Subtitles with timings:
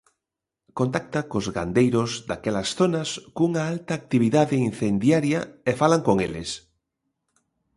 [0.79, 5.39] Contacta cos gandeiros daquelas zonas cunha alta actividade incendiaria
[5.69, 6.49] e falan con eles.